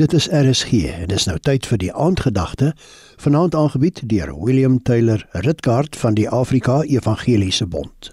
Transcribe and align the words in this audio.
Dit 0.00 0.12
is 0.12 0.28
RSG 0.32 0.72
en 0.72 1.10
dis 1.12 1.26
nou 1.28 1.34
tyd 1.44 1.66
vir 1.68 1.78
die 1.82 1.90
aandgedagte 1.92 2.70
vanaand 3.20 3.52
aangebied 3.54 3.98
deur 4.08 4.30
William 4.32 4.78
Taylor 4.82 5.26
Ritkaart 5.44 5.98
van 6.00 6.16
die 6.16 6.24
Afrika 6.28 6.78
Evangeliese 6.88 7.66
Bond. 7.66 8.08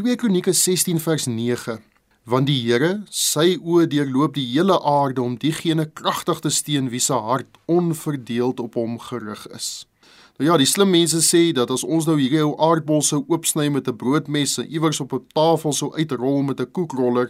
2 0.00 0.16
Kronieke 0.16 0.54
16 0.56 1.02
vers 1.04 1.26
9 1.26 1.76
Want 2.24 2.48
die 2.48 2.56
Here, 2.62 3.02
sy 3.12 3.58
oë 3.60 3.90
deurloop 3.92 4.38
die 4.38 4.46
hele 4.54 4.80
aarde 4.80 5.20
om 5.20 5.36
diegene 5.36 5.84
kragtig 5.84 6.40
te 6.40 6.48
steun 6.48 6.88
wie 6.88 7.04
se 7.04 7.20
hart 7.28 7.60
onverdeeld 7.68 8.64
op 8.64 8.80
hom 8.80 8.96
gerig 9.10 9.44
is. 9.52 9.70
Nou 10.40 10.48
ja, 10.48 10.56
die 10.56 10.72
slim 10.72 10.96
mense 10.96 11.20
sê 11.20 11.50
dat 11.52 11.68
as 11.68 11.84
ons 11.84 12.08
nou 12.08 12.16
hierdie 12.16 12.40
ou 12.40 12.56
aardbol 12.56 13.04
sou 13.04 13.26
oopsny 13.28 13.68
met 13.68 13.84
'n 13.84 14.00
broodmes 14.00 14.56
en 14.56 14.72
iewers 14.72 15.04
op 15.04 15.12
'n 15.12 15.26
tafel 15.36 15.72
sou 15.72 15.92
uitrol 15.92 16.40
met 16.42 16.60
'n 16.60 16.72
koekroller, 16.72 17.28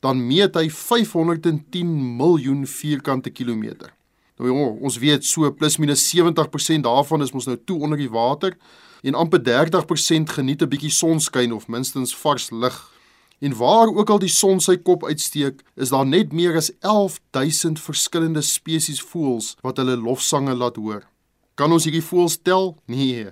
dan 0.00 0.26
meet 0.26 0.54
hy 0.54 0.68
510 0.70 2.16
miljoen 2.16 2.66
vierkante 2.66 3.30
kilometer. 3.30 3.94
Nou 4.38 4.50
ja, 4.50 4.66
ons 4.78 4.98
weet 5.02 5.24
so 5.26 5.50
plus 5.52 5.78
minus 5.82 6.04
70% 6.14 6.86
daarvan 6.86 7.22
is 7.22 7.32
mos 7.34 7.48
nou 7.50 7.56
toe 7.66 7.80
onder 7.82 7.98
die 7.98 8.10
water 8.10 8.54
en 9.02 9.18
amper 9.18 9.42
30% 9.42 10.30
geniet 10.36 10.62
'n 10.62 10.68
bietjie 10.68 10.90
sonskyn 10.90 11.52
of 11.52 11.68
minstens 11.68 12.14
vars 12.16 12.50
lug. 12.50 12.92
En 13.38 13.56
waar 13.56 13.86
ook 13.86 14.10
al 14.10 14.18
die 14.18 14.28
son 14.28 14.60
sy 14.60 14.76
kop 14.76 15.04
uitsteek, 15.04 15.62
is 15.76 15.88
daar 15.88 16.06
net 16.06 16.32
meer 16.32 16.56
as 16.56 16.70
11000 16.80 17.80
verskillende 17.80 18.42
spesies 18.42 19.02
voëls 19.02 19.56
wat 19.62 19.76
hulle 19.76 19.96
lofsange 19.96 20.54
laat 20.54 20.76
hoor. 20.76 21.06
Kan 21.54 21.72
ons 21.72 21.84
hierdie 21.84 22.02
voëls 22.02 22.38
tel? 22.42 22.76
Nee. 22.86 23.30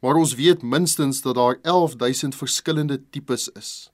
Maar 0.00 0.14
ons 0.14 0.34
weet 0.34 0.62
minstens 0.62 1.20
dat 1.20 1.34
daar 1.34 1.58
11000 1.62 2.34
verskillende 2.34 3.00
tipes 3.10 3.48
is. 3.48 3.93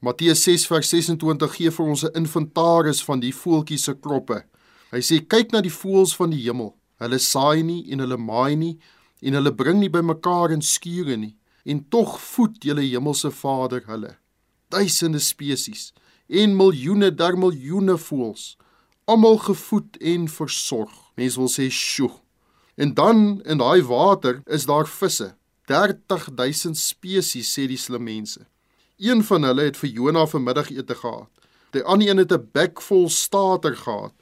Matteus 0.00 0.42
6 0.44 0.64
vers 0.66 0.88
26 0.88 1.56
gee 1.58 1.70
vir 1.70 1.86
ons 1.92 2.04
'n 2.04 2.16
inventaris 2.16 3.02
van 3.04 3.20
die 3.20 3.34
voeltjies 3.36 3.84
se 3.84 3.94
kroppe. 3.94 4.44
Hy 4.92 5.00
sê 5.00 5.20
kyk 5.20 5.52
na 5.52 5.60
die 5.60 5.76
voëls 5.80 6.16
van 6.16 6.30
die 6.30 6.40
hemel. 6.40 6.74
Hulle 6.98 7.18
saai 7.18 7.62
nie 7.62 7.84
en 7.92 7.98
hulle 7.98 8.16
maai 8.16 8.56
nie 8.56 8.78
en 9.20 9.34
hulle 9.34 9.52
bring 9.52 9.78
nie 9.80 9.90
bymekaar 9.90 10.52
in 10.52 10.62
skure 10.62 11.16
nie 11.16 11.36
en 11.64 11.84
tog 11.90 12.18
voed 12.18 12.56
julle 12.64 12.80
hemelse 12.80 13.30
Vader 13.30 13.82
hulle. 13.86 14.16
Duisende 14.70 15.20
spesies 15.20 15.92
en 16.28 16.56
miljoene 16.56 17.10
der 17.10 17.36
miljoene 17.36 17.98
voëls, 17.98 18.56
almal 19.06 19.36
gevoed 19.38 19.98
en 20.00 20.28
versorg. 20.28 21.12
Mense 21.16 21.36
wil 21.36 21.48
sê, 21.48 21.68
"Sjoe." 21.70 22.20
En 22.76 22.94
dan 22.94 23.42
in 23.44 23.58
daai 23.58 23.82
water 23.82 24.42
is 24.46 24.64
daar 24.64 24.86
visse. 24.86 25.34
30000 25.66 26.76
spesies 26.76 27.52
sê 27.52 27.66
die 27.66 27.76
slim 27.76 28.04
mense. 28.04 28.46
Een 29.00 29.24
van 29.24 29.42
hulle 29.42 29.62
het 29.64 29.78
vir 29.80 29.88
Jona 29.96 30.26
vir 30.28 30.42
middagete 30.44 30.94
gehad. 30.94 31.28
Die 31.72 31.80
ander 31.88 32.08
een 32.08 32.18
het 32.20 32.32
'n 32.32 32.48
bek 32.52 32.80
vol 32.82 33.08
stater 33.08 33.76
gehad. 33.76 34.12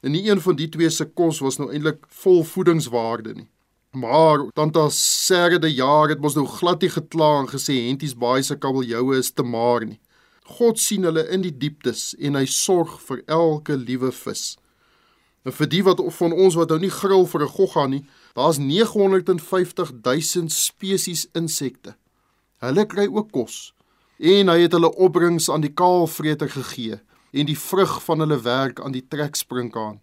En 0.00 0.10
nie 0.10 0.28
een 0.28 0.40
van 0.40 0.56
die 0.56 0.68
twee 0.68 0.90
se 0.90 1.04
kos 1.04 1.38
was 1.38 1.56
nou 1.56 1.72
eintlik 1.72 2.04
vol 2.08 2.44
voedingswaarde 2.44 3.34
nie. 3.34 3.48
Maar 3.90 4.38
tante 4.52 4.88
Sarah 4.90 5.60
de 5.60 5.74
jaar 5.74 6.08
het 6.08 6.20
mos 6.20 6.34
nou 6.34 6.46
glad 6.46 6.80
nie 6.80 6.90
gekla 6.90 7.38
en 7.38 7.48
gesê 7.48 7.72
henties 7.86 8.16
baie 8.16 8.42
se 8.42 8.56
kabeljoue 8.56 9.16
is 9.16 9.30
te 9.30 9.42
maar 9.42 9.84
nie. 9.84 10.00
God 10.42 10.78
sien 10.78 11.02
hulle 11.02 11.28
in 11.28 11.40
die 11.40 11.56
dieptes 11.58 12.14
en 12.18 12.34
hy 12.34 12.44
sorg 12.44 13.00
vir 13.00 13.22
elke 13.26 13.76
liewe 13.76 14.12
vis. 14.12 14.56
En 15.44 15.52
vir 15.52 15.66
die 15.66 15.82
wat 15.82 16.02
van 16.08 16.32
ons 16.32 16.54
wat 16.54 16.68
nou 16.68 16.78
nie 16.78 16.90
gril 16.90 17.26
vir 17.26 17.42
'n 17.42 17.48
gogga 17.48 17.86
nie, 17.86 18.04
daar's 18.34 18.58
950 18.58 19.92
000 20.02 20.48
spesies 20.48 21.26
insekte. 21.32 21.96
Hulle 22.56 22.86
kry 22.86 23.06
ook 23.06 23.32
kos 23.32 23.75
en 24.16 24.48
hy 24.48 24.60
het 24.64 24.72
hulle 24.72 24.92
opbrengs 24.94 25.50
aan 25.50 25.64
die 25.64 25.72
kaalvreter 25.72 26.48
gegee 26.50 27.00
en 27.36 27.48
die 27.48 27.58
vrug 27.58 27.98
van 28.04 28.24
hulle 28.24 28.38
werk 28.40 28.80
aan 28.80 28.94
die 28.94 29.04
treksprinkaan. 29.04 30.00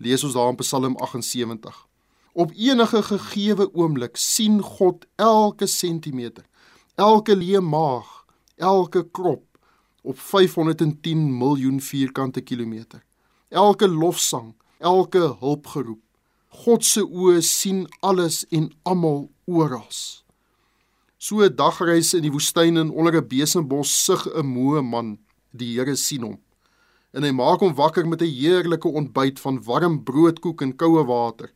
Lees 0.00 0.24
ons 0.24 0.36
daar 0.36 0.48
in 0.48 0.56
Psalm 0.56 0.96
78. 0.96 1.86
Op 2.32 2.52
enige 2.56 3.02
gegeewe 3.02 3.68
oomblik 3.74 4.16
sien 4.16 4.62
God 4.62 5.04
elke 5.16 5.66
sentimeter, 5.66 6.44
elke 6.94 7.36
leë 7.36 7.60
maag, 7.60 8.24
elke 8.56 9.04
krop 9.10 9.44
op 10.02 10.18
510 10.18 11.26
miljoen 11.38 11.80
vierkante 11.80 12.40
kilometer. 12.40 13.02
Elke 13.48 13.88
lofsang, 13.88 14.54
elke 14.78 15.36
hulpgeroep. 15.40 16.00
God 16.48 16.84
se 16.84 17.02
oë 17.04 17.40
sien 17.44 17.84
alles 18.00 18.44
en 18.48 18.70
almal 18.82 19.28
oral. 19.44 19.90
So 21.22 21.42
'n 21.44 21.54
dagreis 21.54 22.14
in 22.16 22.22
die 22.24 22.32
woestyn 22.32 22.78
en 22.80 22.90
onder 22.90 23.16
'n 23.16 23.28
besembos 23.28 23.90
sug 24.04 24.22
'n 24.26 24.46
moe 24.46 24.80
man. 24.82 25.18
Die 25.52 25.76
Here 25.76 25.96
sien 25.96 26.22
hom. 26.22 26.38
En 27.12 27.22
hy 27.22 27.30
maak 27.30 27.60
hom 27.60 27.74
wakker 27.74 28.08
met 28.08 28.22
'n 28.22 28.34
heerlike 28.40 28.88
ontbyt 28.88 29.40
van 29.40 29.62
warm 29.62 30.02
broodkoek 30.02 30.62
en 30.62 30.76
koue 30.76 31.04
water. 31.04 31.52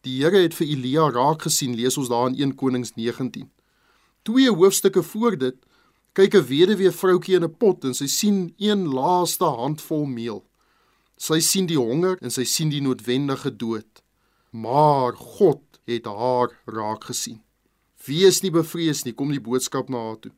Die 0.00 0.22
Here 0.22 0.38
het 0.38 0.54
vir 0.54 0.66
Elia 0.66 1.10
raak 1.10 1.42
gesien, 1.42 1.74
lees 1.74 1.98
ons 1.98 2.08
daar 2.08 2.28
in 2.28 2.40
1 2.40 2.54
Konings 2.54 2.94
19. 2.94 3.50
Twee 4.22 4.50
hoofstukke 4.50 5.02
voor 5.02 5.36
dit 5.36 5.56
kyk 6.12 6.34
'n 6.34 6.46
weduwee 6.46 6.90
vroutjie 6.90 7.36
in 7.36 7.44
'n 7.44 7.56
pot 7.56 7.84
en 7.84 7.94
sy 7.94 8.06
sien 8.06 8.54
een 8.56 8.88
laaste 8.88 9.44
handvol 9.44 10.06
meel. 10.06 10.44
Sy 11.16 11.40
sien 11.40 11.66
die 11.66 11.78
honger 11.78 12.16
en 12.22 12.30
sy 12.30 12.44
sien 12.44 12.70
die 12.70 12.80
noodwendige 12.80 13.56
dood. 13.56 14.02
Maar 14.50 15.12
God 15.12 15.60
het 15.84 16.04
haar 16.06 16.48
raak 16.64 17.04
gesien. 17.04 17.42
Wees 18.06 18.42
nie 18.42 18.50
bevrees 18.50 19.04
nie, 19.04 19.12
kom 19.12 19.32
die 19.34 19.42
boodskap 19.42 19.88
na 19.88 19.98
haar 19.98 20.20
toe. 20.22 20.32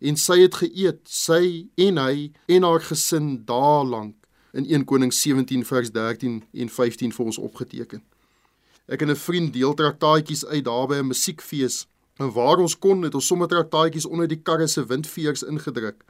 En 0.00 0.16
sy 0.16 0.40
het 0.42 0.58
geëet, 0.60 1.00
sy 1.06 1.68
en 1.80 1.98
hy 1.98 2.32
en 2.50 2.66
haar 2.66 2.82
gesin 2.82 3.44
dae 3.46 3.84
lank 3.86 4.16
in 4.54 4.66
1 4.66 4.84
Konings 4.84 5.20
17 5.22 5.64
vers 5.66 5.90
13 5.90 6.42
en 6.52 6.68
15 6.68 7.12
vir 7.14 7.24
ons 7.24 7.38
opgeteken. 7.38 8.02
Ek 8.86 9.02
en 9.02 9.10
'n 9.10 9.16
vriend 9.16 9.52
deel 9.52 9.74
traktaatjies 9.74 10.46
uit 10.46 10.64
daar 10.64 10.86
by 10.86 10.96
'n 10.98 11.06
musiekfees. 11.06 11.86
En 12.18 12.32
waar 12.32 12.58
ons 12.58 12.78
kon 12.78 13.02
het 13.02 13.14
ons 13.14 13.26
sommer 13.26 13.48
traktaatjies 13.48 14.06
onder 14.06 14.28
die 14.28 14.42
karre 14.42 14.66
se 14.68 14.86
windveers 14.86 15.42
ingedruk. 15.42 16.04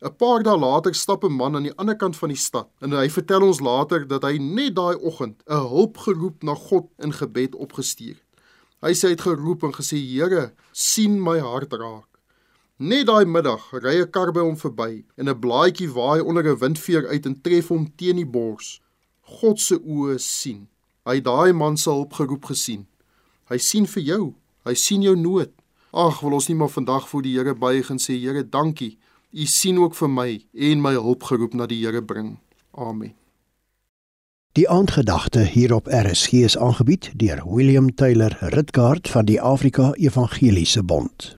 'n 0.00 0.16
Paar 0.16 0.42
dae 0.42 0.56
later 0.56 0.94
stap 0.94 1.24
'n 1.24 1.32
man 1.32 1.56
aan 1.56 1.62
die 1.62 1.76
ander 1.76 1.96
kant 1.96 2.16
van 2.16 2.28
die 2.28 2.38
stad 2.38 2.68
en 2.80 2.92
hy 2.92 3.08
vertel 3.08 3.42
ons 3.42 3.60
later 3.60 4.06
dat 4.08 4.22
hy 4.22 4.38
net 4.38 4.74
daai 4.74 4.96
oggend 4.96 5.42
'n 5.46 5.68
hulpgeroep 5.68 6.42
na 6.42 6.54
God 6.54 6.86
in 6.98 7.12
gebed 7.12 7.54
opgestuur 7.54 8.23
Hy 8.84 8.92
sê 8.92 9.08
hy 9.08 9.14
het 9.16 9.24
geroep 9.24 9.64
en 9.64 9.72
gesê: 9.72 9.96
"Here, 9.96 10.52
sien 10.72 11.16
my 11.22 11.38
hart 11.40 11.72
raak." 11.72 12.10
Net 12.78 13.06
daai 13.06 13.24
middag 13.24 13.62
ry 13.72 14.02
'n 14.02 14.10
kar 14.10 14.32
by 14.32 14.40
hom 14.40 14.56
verby 14.56 15.04
en 15.16 15.28
'n 15.28 15.40
blaadjie 15.40 15.88
waai 15.88 16.20
onder 16.20 16.44
'n 16.44 16.58
windveer 16.58 17.08
uit 17.08 17.26
en 17.26 17.40
tref 17.40 17.68
hom 17.68 17.86
teen 17.96 18.16
die 18.16 18.26
bors. 18.26 18.80
God 19.22 19.60
se 19.60 19.76
oë 19.78 20.18
sien. 20.18 20.68
Hy 21.06 21.14
het 21.14 21.24
daai 21.24 21.52
man 21.52 21.76
se 21.76 21.90
hulp 21.90 22.12
geroep 22.12 22.44
gesien. 22.44 22.86
Hy 23.48 23.58
sien 23.58 23.86
vir 23.86 24.02
jou. 24.02 24.34
Hy 24.66 24.74
sien 24.74 25.02
jou 25.02 25.16
nood. 25.16 25.50
Ag, 25.92 26.20
wil 26.20 26.32
ons 26.32 26.48
nie 26.48 26.56
maar 26.56 26.72
vandag 26.72 27.08
voor 27.08 27.22
die 27.22 27.36
Here 27.36 27.54
buig 27.54 27.90
en 27.90 27.98
sê 27.98 28.18
Here, 28.20 28.42
dankie. 28.42 28.98
U 29.32 29.46
sien 29.46 29.78
ook 29.78 29.94
vir 29.94 30.08
my 30.08 30.46
en 30.54 30.82
my 30.82 30.92
hulp 30.92 31.22
geroep 31.22 31.54
na 31.54 31.66
die 31.66 31.84
Here 31.84 32.02
bring. 32.02 32.38
Amen. 32.72 33.14
Die 34.54 34.68
aandgedagte 34.68 35.40
hierop 35.40 35.88
RSG 35.90 36.32
is 36.46 36.54
aangebied 36.58 37.10
deur 37.18 37.42
William 37.44 37.94
Taylor 37.94 38.36
Ritkaart 38.40 39.08
van 39.08 39.24
die 39.24 39.40
Afrika 39.40 39.92
Evangeliese 39.92 40.82
Bond. 40.82 41.34